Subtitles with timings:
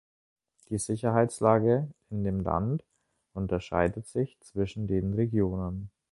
[0.71, 2.83] Die Sicherheitslage in dem Land
[3.35, 5.91] unterscheidet sich zwischen den Regionen.